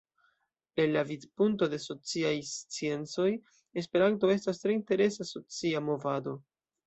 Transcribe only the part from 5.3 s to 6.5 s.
socia movado.